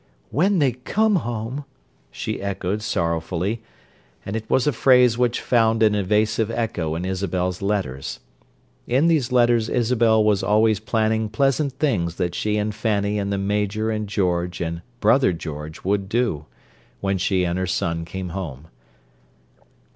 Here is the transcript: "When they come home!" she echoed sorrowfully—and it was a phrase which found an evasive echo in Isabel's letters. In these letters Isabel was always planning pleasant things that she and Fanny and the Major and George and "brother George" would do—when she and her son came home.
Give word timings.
"When 0.31 0.57
they 0.57 0.71
come 0.71 1.17
home!" 1.17 1.63
she 2.09 2.41
echoed 2.41 2.81
sorrowfully—and 2.81 4.35
it 4.35 4.49
was 4.49 4.65
a 4.65 4.73
phrase 4.73 5.15
which 5.15 5.39
found 5.39 5.83
an 5.83 5.93
evasive 5.93 6.49
echo 6.49 6.95
in 6.95 7.05
Isabel's 7.05 7.61
letters. 7.61 8.19
In 8.87 9.05
these 9.05 9.31
letters 9.31 9.69
Isabel 9.69 10.23
was 10.23 10.41
always 10.41 10.79
planning 10.79 11.29
pleasant 11.29 11.73
things 11.73 12.15
that 12.15 12.33
she 12.33 12.57
and 12.57 12.73
Fanny 12.73 13.19
and 13.19 13.31
the 13.31 13.37
Major 13.37 13.91
and 13.91 14.09
George 14.09 14.59
and 14.59 14.81
"brother 15.01 15.31
George" 15.31 15.83
would 15.83 16.09
do—when 16.09 17.19
she 17.19 17.45
and 17.45 17.59
her 17.59 17.67
son 17.67 18.03
came 18.03 18.29
home. 18.29 18.69